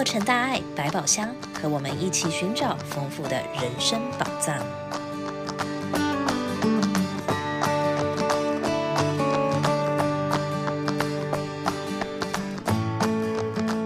[0.00, 4.56] 洛城大爱百宝箱，和我们一起寻找丰富的人生宝藏。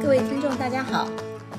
[0.00, 1.08] 各位听众，大家好，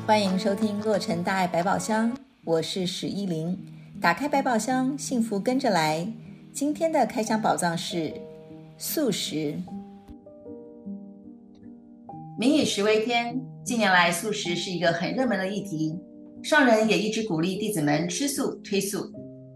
[0.07, 2.10] 欢迎收听洛城大爱百宝箱，
[2.46, 3.60] 我是史依琳。
[4.02, 6.08] 打开百宝箱，幸福跟着来。
[6.54, 8.14] 今天的开箱宝藏是
[8.78, 9.58] 素食。
[12.40, 16.00] 民以食为天，近年来素食是一个很热门的议题。
[16.43, 19.11] 上人也一直鼓励弟子们吃素、推素，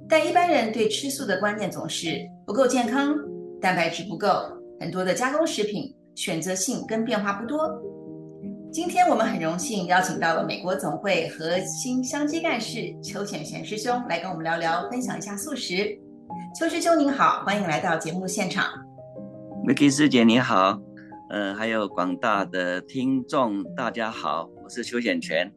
[0.09, 3.15] 但一般人对吃素的观念总是不够健康，
[3.61, 4.27] 蛋白质不够，
[4.79, 7.69] 很多的加工食品选择性跟变化不多。
[8.71, 15.87] 今天我们很荣幸邀请到了美国总会核心香鸡干事邱显贤师兄来跟我们聊聊，分享一下素食。
[16.59, 18.65] 邱师兄您好，欢迎来到节目现场。
[19.67, 20.88] Miki 师姐你好。
[21.29, 25.51] 呃，还有广大的听众，大家好，我是邱显全。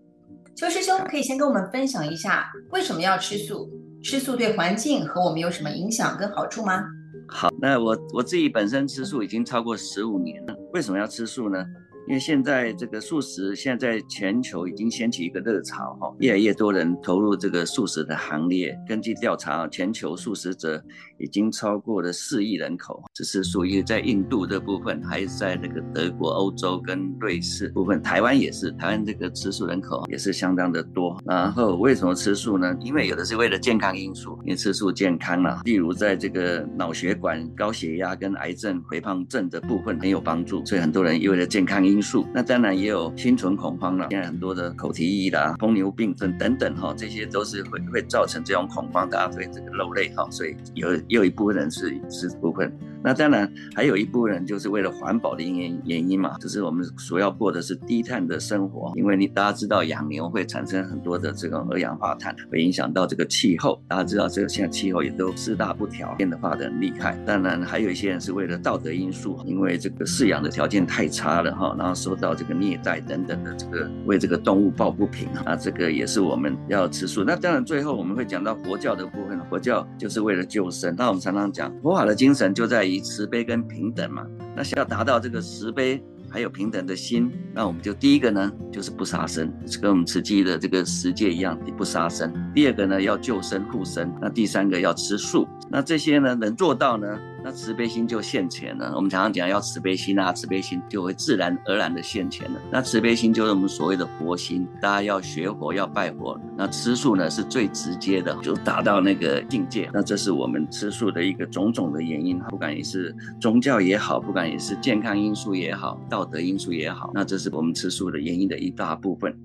[0.55, 3.71] 邱师兄，可以先跟我们分享一下为什么要吃素？
[4.03, 6.85] 吃素对环境和我们有什么影响跟好处吗？
[7.27, 11.65] 好，那我我自己本身吃素已经超过十五年了，为什么要吃素呢？
[12.09, 18.77] 因为现在这个素食，现在在全球已经掀起一个热潮哈，越来越多人投入这个素食的行列。
[18.89, 20.83] 根据调查，全球素食者
[21.19, 31.17] 已经超过了四亿人口，只是属于在印度这部分，还是在那个德国、欧洲跟瑞士部分，台湾也是，台湾这个吃素人口也是相当的多。
[31.25, 32.77] 然后为什么吃素呢？
[32.81, 41.92] 因为有的是为了健康因素，因为吃素健康了，例如在这个脑血管、高血压跟癌症、肥胖症的部分很有帮助，所以很多人为了健康因。
[41.93, 44.07] 因素，那当然也有心存恐慌了。
[44.11, 52.73] 现在很多的口蹄疫啦、疯牛病症等等哈，这些都是会会造成这种恐慌，大家对这个肉类哈，所以有有一部分人是是部分。
[53.05, 63.83] 那当然还有一部分人就是为了环保的原原因嘛，就是我们所要过的是低碳的生活，因为你大家知道养牛会产生很多的这种二氧化碳，会影响到这个气候。
[63.89, 67.17] 大家知道这个现在气候也都四大不调，变化的很厉害。
[67.27, 77.25] 当然还有一些人是为了道德因素，因为这个饲养的条件太差了哈，然后受到这个虐待等等的这个为这个动物抱不平啊，这个也是我们要吃素。
[77.25, 80.95] 那当然最后我们会讲到佛教的部分，佛教就是为了救生。
[80.97, 84.27] 那我们常常讲佛法的精神就在于以慈悲跟平等嘛，
[84.57, 92.33] 那想要达到这个慈悲还有平等的心，那我们就第一个呢，就是不杀生，跟我们慈济的这个十戒一样，你不杀生。
[92.55, 94.13] 第二个呢，要救生护生。
[94.21, 95.47] 那第三个要吃素。
[95.71, 97.07] 那这些呢，能做到呢？
[97.45, 98.93] 那慈悲心就现前了。
[98.95, 102.61] 我们常常讲要慈悲心啊，慈悲心就会自然而然的现前了。
[102.71, 106.39] 那慈悲心就是我们所谓的佛心，大家要学佛，要拜佛。
[106.57, 109.91] 那吃素呢是最直接的，就达到那个境界。
[109.93, 119.37] 那这是我们吃素的一个种种的原因，不管你是宗教也好，不管你是健康因素也好，道德因素也好，那这是我们吃素的原因的一大部分。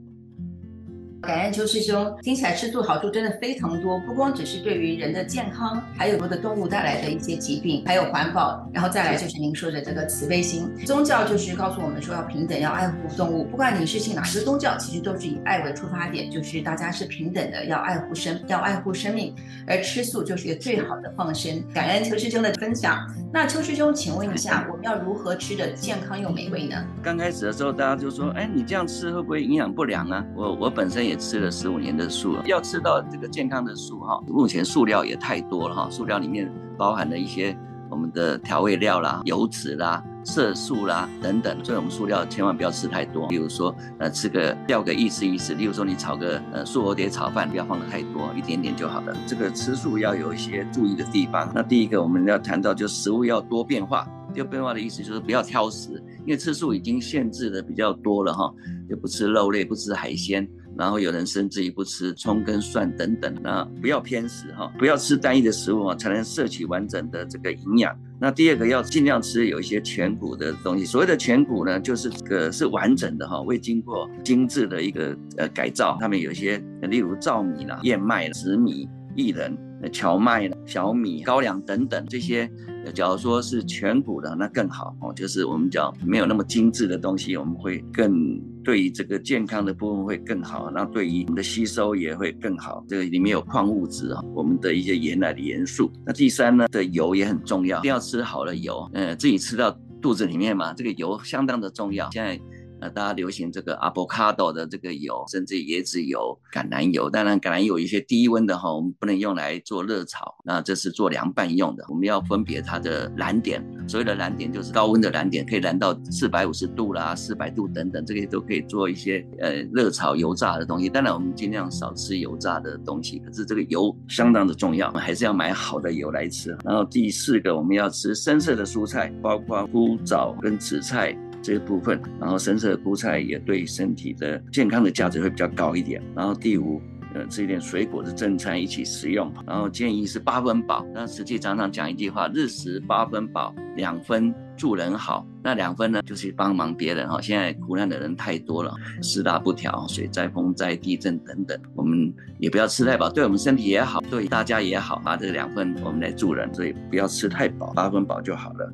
[1.27, 10.73] 感恩邱师兄，听起来吃素好处真的非常多，不光只是对于人的健康，还有很多的动物带来的一些疾病，还有环保，然后再来就是您说的这个慈悲心。
[10.85, 19.35] 宗教就是告诉我们说要平等，要爱护动物，不管你是信哪个宗教，其实都是以爱为出发点，就是大家是平等的，要爱护生，要爱护生命，
[19.67, 21.61] 而吃素就是一个最好的放生。
[21.73, 23.05] 感恩邱师兄的分享。
[23.33, 26.77] 那邱师兄，请问一下，我们要如何吃的健康又美味呢？
[27.03, 30.23] 刚开始的时候，大家就说，哎，你这样吃会不会营养不良啊？
[30.33, 31.16] 我我本身也。
[31.17, 37.57] 吃了十五年的素，要吃到这个健康的素哈，目前素料也太多了哈，素料里面包含了一些
[37.89, 43.28] 我们的调味料啦、油脂啦、色素啦等等，所以我们素料千万不要吃太多。
[43.28, 49.16] 比如说，呃，吃个调个意思意思，例如说你炒个呃素藕碟炒饭，不要放的太多，一点点就好了。
[49.25, 51.49] 这个吃素要有一些注意的地方。
[51.55, 54.07] 那第一个我们要谈到，就食物要多变化。
[54.35, 58.53] 多变化的意思就是不要挑食，因为吃素已经限制的比较多了哈，
[58.88, 60.47] 就不吃肉类，不吃海鲜。
[60.77, 67.97] 然后有人甚至于不吃葱跟蒜等等，那不要偏食哈，不要吃单一的食物啊，才能摄取完整的这个营养。
[68.19, 75.97] 那第二个要尽量吃有一些全谷的东西，所谓的全谷呢，就是这个是完整的哈，未经过精致的一个呃改造。
[75.99, 79.66] 他们有一些，例如糙米啦、燕麦、紫米、薏仁。
[79.91, 82.50] 荞麦、小米、高粱等等这些，
[82.94, 85.14] 假如说是全谷的，那更好哦。
[85.14, 92.84] 就是我们讲没有那么精致的东西，我们会更对于这个健康的部分会更好，那对于我们的吸收也会更好。
[92.88, 95.91] 这个里面有矿物质啊，我们的一些原来的元素。
[96.06, 99.72] 那第三呢，的油也很重要，一定要吃好的油，呃，自己吃到
[100.02, 102.09] 肚子里面嘛，这个油相当的重要。
[102.12, 102.40] 现在
[102.79, 107.09] 呃，大家流行这个 avocado 的这个油，甚至椰子油、橄榄油。
[107.09, 111.84] 当然，橄榄油有一些低温的哈，我们不能用来做热炒，那这是做凉拌用的。
[111.90, 120.88] 我们要分别它的燃点，所谓的燃点就是高温的燃点，可以燃到四百五十度啦、四百度等等，这些都可以做一些呃热炒油炸的东西。
[120.88, 126.56] 当然，我们尽量少吃油炸的东西，可是这个油相当的重要，还是要买好的油来吃。
[126.64, 131.18] 然后第四个，我们要吃深色的蔬菜，包括菇枣跟紫菜。
[131.47, 136.03] 这部分，然后深色的蔬菜也对身体的健康的价值会比较高一点。
[136.14, 136.82] 然后第五，
[137.14, 139.32] 呃，吃一点水果的正餐一起食用。
[139.46, 145.26] 然后建议是八分饱，那实际常常讲一句话：日食八分饱，两分助人好。
[145.41, 147.22] 那两分呢，就是帮忙别人哈。
[147.22, 155.02] 现在苦难的人太多了，四大不调，水灾、风灾、地震等等，我们也不要吃太饱，对我们身体也好，对大家也好。
[155.05, 158.73] 把这两分我们来助人，所以不要吃太饱，八分饱就好了。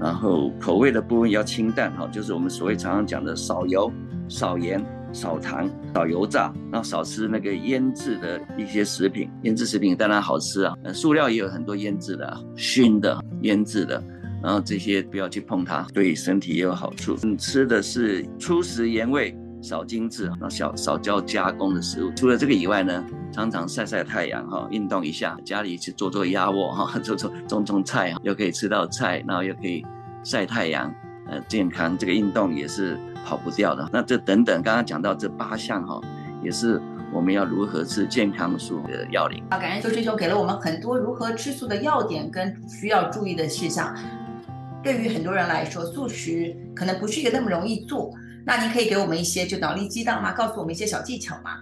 [0.00, 3.90] 然后口味的部分要清淡哈，就是我们所谓常常讲的少油、
[4.28, 9.30] 少盐、少糖、少油炸，然后少吃那个腌制的一些食品。
[9.42, 14.02] 腌制食品当然好吃啊，塑料也有很多腌制的、熏的、腌制的，
[14.42, 17.16] 然后这些不要去碰它，对身体也有好处。
[17.22, 19.34] 你吃的是粗食盐味。
[19.62, 22.12] 少精致，然后少少加加工的食物。
[22.16, 29.84] 除了这个以外呢，常常晒晒太阳哈，运动一下，家里去做做压卧哈， 做做种种菜，又可以吃到菜，然后又可以
[30.22, 30.92] 晒太阳，
[31.28, 31.96] 呃，健康。
[31.98, 33.88] 这个运动也是跑不掉的。
[33.92, 36.00] 那这等等，刚刚讲到这八项哈，
[36.42, 36.80] 也是
[37.12, 39.42] 我们要如何吃健康素的要领。
[39.50, 43.92] 好，感恩秋师兄给了我们很多如何吃素的要点跟需要注意的事项。
[44.82, 48.12] 对于很多人来说，素食可能不是一个那么容易做。
[48.46, 50.32] 那您可以给我们一些就脑力激荡吗？
[50.32, 51.58] 告诉我们一些小技巧吗？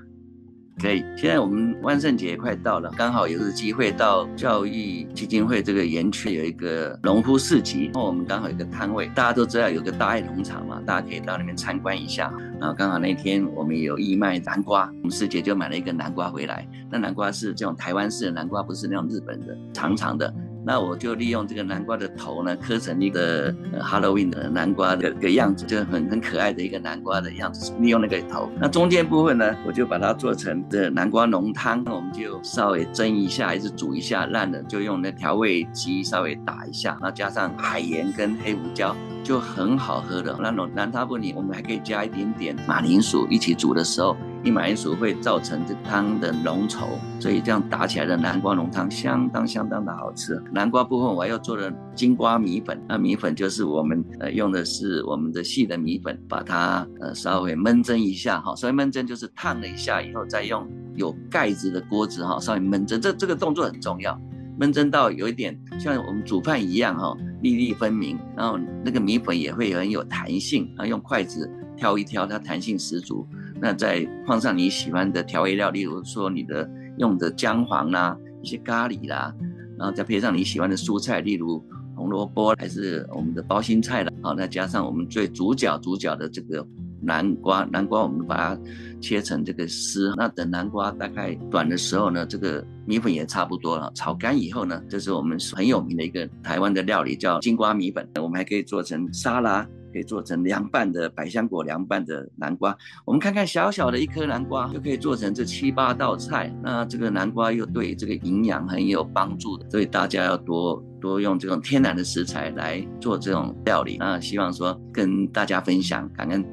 [0.79, 1.03] 可以。
[1.17, 12.31] 现在我们万圣节快到了，刚好有个机会到教育基金会这个园区有一个农夫市集，然后我们刚好有个摊位，大家都知道有个大爱农场嘛，大家可以到那边参观一下。
[12.61, 16.69] 然后刚好那天我们有义卖南瓜，我们师姐就买了一个南瓜回来。
[16.91, 20.31] 那南瓜是这种台湾式的南瓜，不是那种日本的长长的。
[20.67, 27.73] 那我就利用这个南瓜的头呢，刻成一个 Halloween 的南瓜的个样子，就很很可爱的一个南瓜的样子。
[27.81, 31.85] 利用那个头，那中间部分呢，我就把它做成的南瓜浓汤。
[31.87, 40.35] 我们就稍微蒸一下，还是煮一下，烂了就用那调味机稍微打一下，然后加上海盐跟黑胡椒，就很好喝的。
[40.41, 44.17] 那种南汤不里，我们还可以加一点点马铃薯，一起煮的时候。
[44.45, 46.85] 一马铃薯会造成这汤的浓稠，
[47.19, 50.39] 所以这样打起来的南瓜浓汤相当相当的好吃。
[50.53, 64.15] 南瓜部分我还要做的金瓜米粉，那米粉就是我们呃用的是我们的细的米粉，把它呃稍微焖蒸一下哈，稍微焖蒸就是烫了一下以后，再用有盖子的锅子哈稍微焖蒸，这这个动作很重要，
[64.61, 73.27] 焖蒸到有一点像我们煮饭一样哈，粒粒分明，然后那个米粉也会很有弹性，然后用筷子挑一挑，它弹性十足。
[73.65, 76.69] 那再放上你喜欢的调味料，例如说你的
[76.99, 79.35] 用的姜黄啦、一些咖喱啦，
[79.79, 81.65] 然后再配上你喜欢的蔬菜，例如
[81.97, 86.63] 红萝卜还是我们的包心菜啦，好，再加上我们最主角主角的这个
[87.01, 88.61] 南瓜，南瓜我们把它
[89.01, 90.13] 切成这个丝。
[90.15, 98.07] 那等南瓜大概短的时候呢，这个米粉也差不多了，炒干以后呢，这是我们很有名的一个台湾的料理，叫金瓜米粉。
[98.17, 99.67] 我们还可以做成沙拉。
[99.95, 106.53] 可以做成凉拌的百香果凉拌的南瓜，我们看看小小的一颗南瓜就可以做成这七八道菜。
[106.61, 113.97] 那这个南瓜又对这个营养很有帮助的，所以大家要多多用这种天然的食材来做这种料理。
[114.01, 116.45] 那希望说跟大家分享，感恩。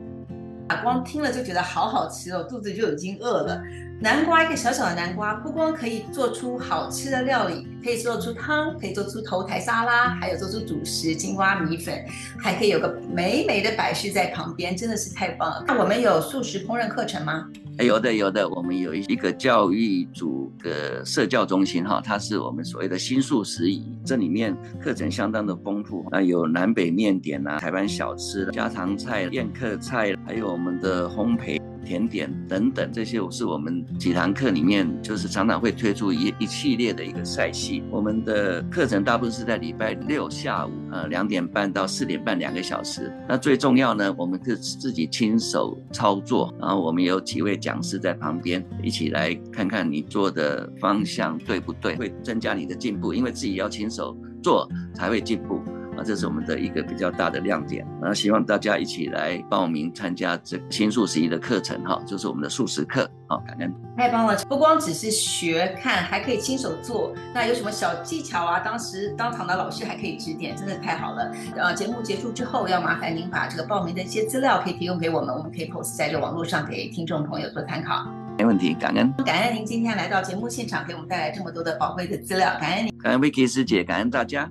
[0.83, 3.61] 光听了就觉得好好吃哦，肚子就已经饿了。
[4.03, 12.03] 南瓜，一个小小的南瓜，不光可以做出好吃的料理，可以做出汤，可以做出头台沙拉，还有做出主食金瓜米粉，
[12.39, 15.63] 还可以有个美美的摆饰在旁边，真的是太棒了。
[15.67, 17.47] 那我们有素食烹饪课程吗？
[17.77, 31.61] 有的，有的，我们有一个教育组的社教中心哈，它是我们所谓的新素食仪，这里面课程相当的丰富，那有南北面点啊，台湾小吃、家常菜、宴客菜，还有我们的烘焙。
[31.83, 37.83] 甜点等等，这些是我们几堂课里面，就是常常会推出一一系列的一个赛系。
[37.89, 43.11] 我们的课程大部分是在礼拜六下午，呃，两点半到四点半两个小时。
[43.27, 55.61] 那最重要呢，我们是自己亲手操作，然后我们有几位讲师在旁边，一起来看看你做的方向对不对，会增加你的进步，因为自己要亲手做才会进步。
[56.01, 57.85] 啊，这是我们的一个比较大的亮点。
[58.01, 63.09] 那希望大家一起来报名参加这个新素食仪的课程哈，就是我们的素食课。
[63.27, 63.71] 好，感恩。
[63.95, 67.13] 太棒了，不光只是学看，还可以亲手做。
[67.33, 68.59] 那有什么小技巧啊？
[68.59, 71.31] 当时当场的老师还可以指点，真的太好了。
[71.55, 78.05] 呃，节目结束之后，要麻烦您把这个报名的一些资料可以提供给我们，我们可以 post 在这网络上给听众朋友做参考。
[78.37, 79.13] 没问题，感恩。
[79.23, 82.97] 感恩您今天来到节目现场，给我们带来这么多的宝贵的资料，感恩您。
[82.97, 84.49] 感恩 Vicky 师姐，感恩大家。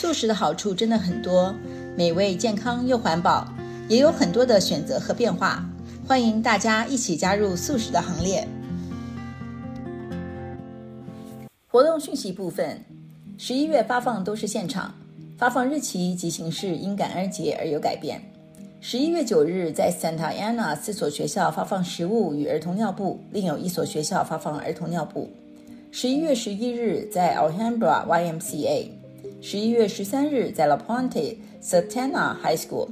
[0.00, 1.54] 素食的好处真的很多，
[1.94, 3.46] 美味、健康又环保，
[3.86, 5.62] 也有很多的选择和变化。
[6.08, 8.48] 欢迎大家一起加入素食的行列。
[11.68, 12.82] 活动讯息部分，
[13.36, 14.94] 十一月发放都是现场，
[15.36, 18.22] 发放日期及形式因感恩节而有改变。
[18.80, 25.28] 十一月九日在 Santa Ana 四所学校发放食物与儿童尿布，另有一所学校发放儿童尿布。
[25.90, 28.99] 十一月十一日在 Alhambra YMCA。
[29.42, 32.88] 十一月十三日在 La Puente Santana High School，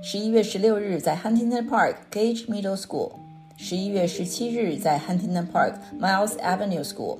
[0.00, 3.10] 十一月十六日在 Huntington Park Gage Middle School，
[3.56, 7.18] 十一月十七日在 Huntington Park Miles Avenue School，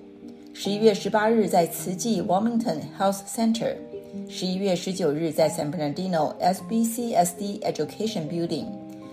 [0.55, 3.75] 十一月十八日在慈济 Wilmington Health Center，
[4.29, 8.67] 十一月十九日在 San Bernardino SBCSD Education Building，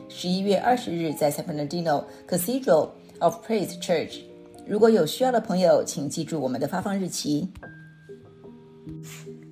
[0.08, 4.20] 十一月二十日在 San Bernardino Cathedral of Praise Church。
[4.68, 7.50] 如果有需要的朋友，请记住我们的发放日期。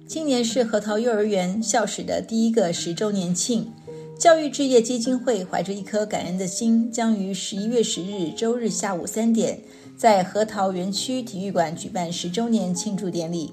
[0.08, 3.72] 今年是核桃幼儿园校史的第一个十周年庆，
[4.20, 9.60] 教育置业基金会怀着一颗感恩的心，将于十一月十日周日下午三点，
[9.98, 13.52] 在核桃园区体育馆举办十周年庆祝典礼，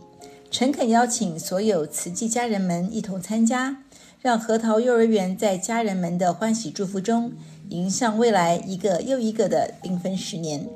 [0.51, 3.85] 诚恳邀请所有慈济家人们一同参加，
[4.21, 7.33] 让核桃幼儿园在家人们的欢喜祝福中，
[7.71, 10.69] 迎向未来一个又一个的缤纷十年。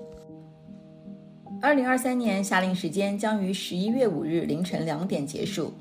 [1.62, 5.72] 二零二三年夏令时间将于十一月五日凌晨两点结束，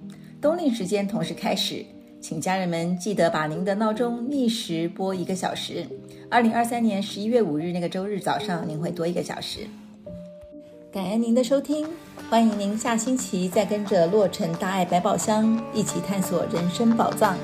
[0.41, 1.85] 冬令时间同时开始，
[2.21, 5.85] 请家人们记得把您的闹钟逆时拨一个小时。
[6.29, 9.67] 二零二三年十一月五日那个周日早上，您会多一个小时。
[10.91, 11.85] 感恩您的收听，
[12.29, 17.37] 欢迎您下星期再跟着洛城大爱百宝箱一起探索人生宝藏。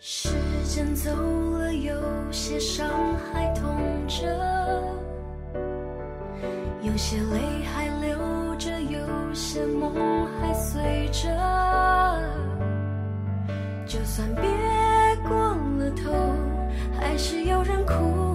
[0.00, 0.28] 时
[0.64, 1.92] 间走了，有
[2.30, 2.88] 些伤
[3.32, 3.76] 还痛
[4.06, 4.24] 着，
[6.82, 9.92] 有些泪还流着，有些梦
[10.40, 11.28] 还随着。
[13.88, 14.44] 就算别
[15.28, 15.36] 过
[15.78, 16.12] 了头，
[16.96, 18.27] 还是有人哭。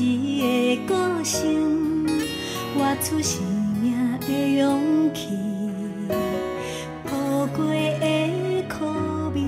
[0.00, 2.06] 一个个性，
[2.74, 3.42] 活出生
[3.82, 4.26] 命的
[4.58, 5.28] 勇气。
[7.04, 8.86] 苦过的苦
[9.34, 9.40] 味，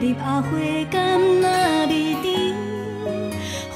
[0.00, 2.54] 入喉回甘那味甜。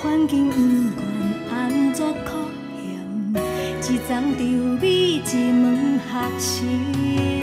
[0.00, 0.54] 环境不
[0.94, 1.04] 管
[1.50, 2.30] 安怎苦
[2.78, 3.42] 险，
[3.82, 4.40] 一丛稻
[4.80, 5.98] 米一门
[6.38, 7.33] 学习。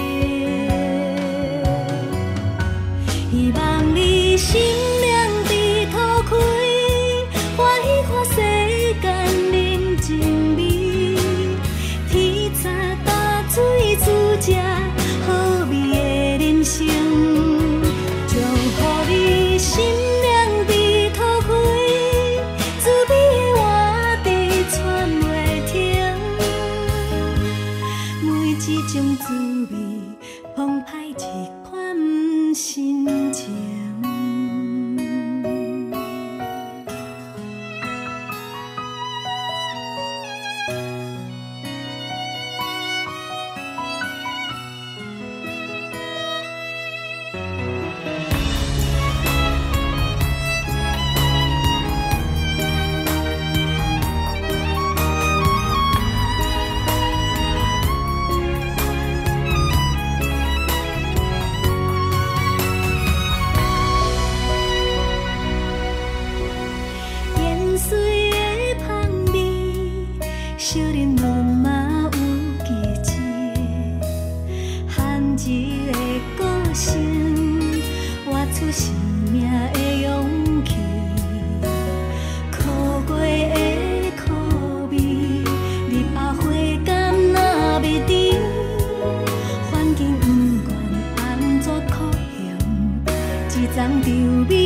[94.11, 94.60] 你。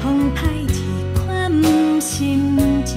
[0.00, 0.66] 风摆一
[1.14, 2.94] 卷心情，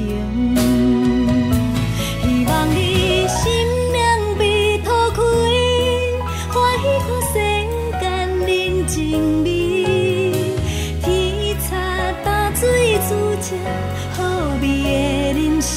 [2.22, 2.78] 希望你
[3.28, 3.42] 心
[4.38, 4.42] 被，
[6.50, 7.34] 欢喜看世
[8.00, 8.04] 间
[8.46, 8.50] 人
[8.88, 8.94] 情
[9.44, 9.48] 味，
[11.02, 11.06] 天
[12.24, 12.62] 大水
[13.10, 13.10] 煮
[14.14, 14.18] 好
[14.62, 15.76] 味的人生，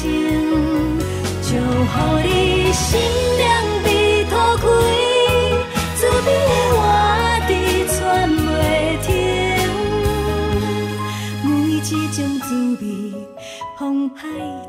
[2.23, 2.93] 你心。
[14.13, 14.67] 爱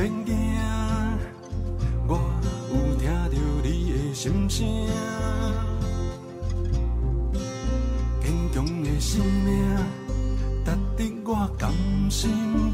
[0.00, 0.34] 免惊，
[2.08, 2.16] 我
[2.70, 4.66] 有听到你的心声。
[8.22, 9.48] 坚强的生命，
[10.64, 11.70] 值得我甘
[12.08, 12.30] 心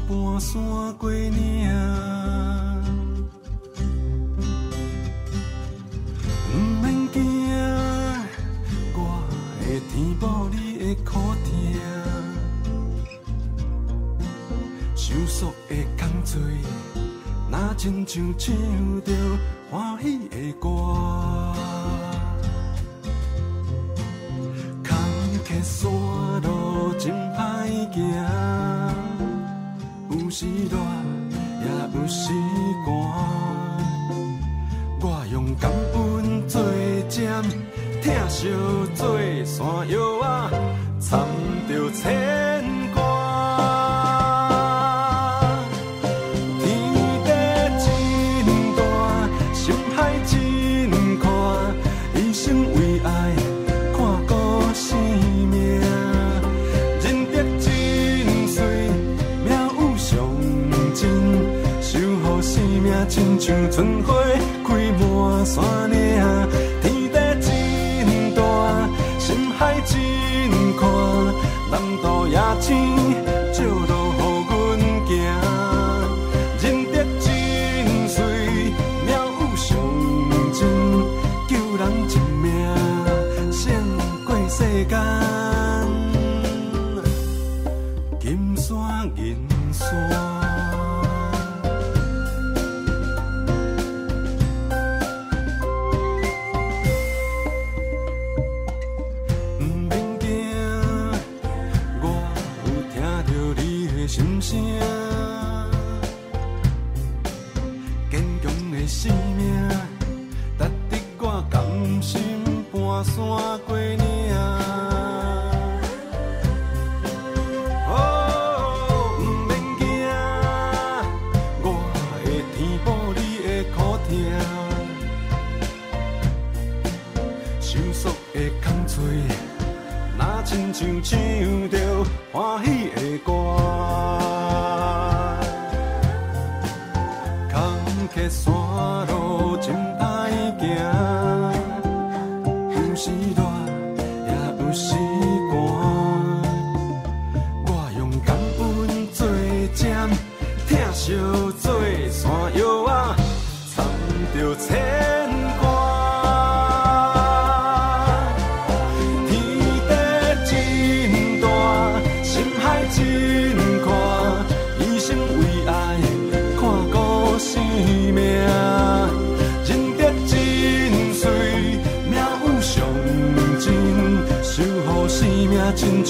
[0.07, 0.53] 搬山
[0.97, 1.56] 过岭。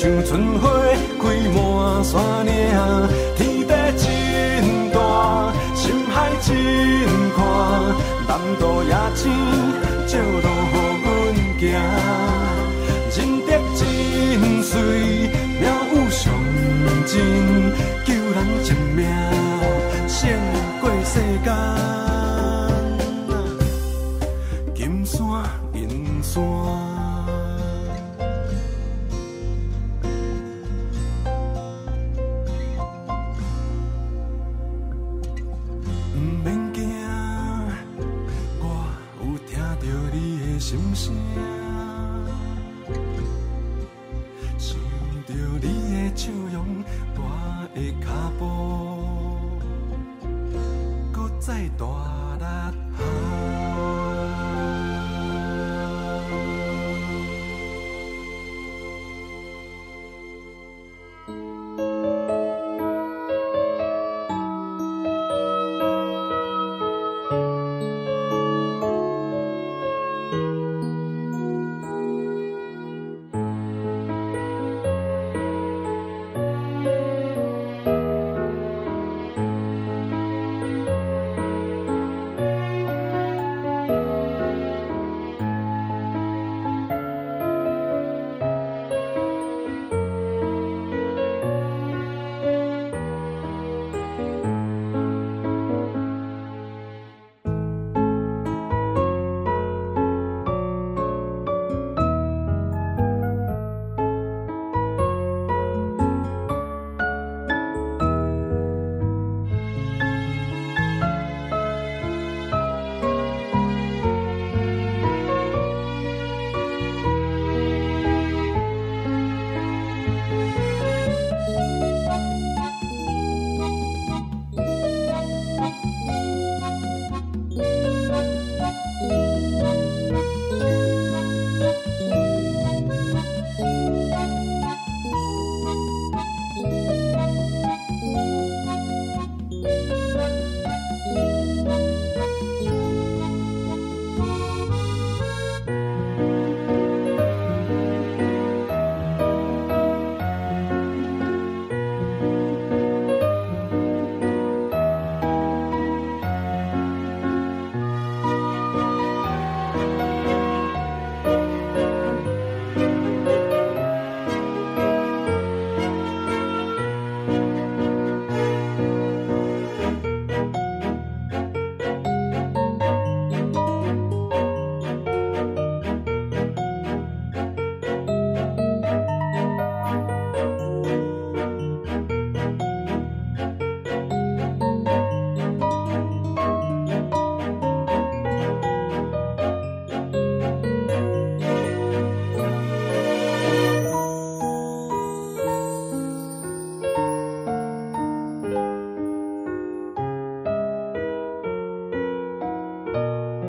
[0.07, 0.69] 像春花
[1.19, 2.49] 开满山岭，
[3.35, 6.55] 天地真大，心海真
[7.35, 7.43] 宽，
[8.25, 9.29] 南渡夜深，
[10.07, 11.11] 照路予阮
[11.59, 11.61] 行。
[13.11, 14.73] 人得真水，
[15.59, 16.31] 妙有上
[17.05, 17.13] 真，
[18.05, 18.65] 救人一
[18.95, 19.05] 命，
[20.07, 20.17] 胜
[20.79, 22.16] 过世间。
[40.67, 41.66] 心事。